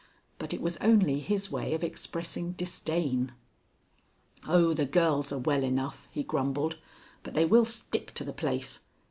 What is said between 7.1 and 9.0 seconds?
"but they will stick to the place.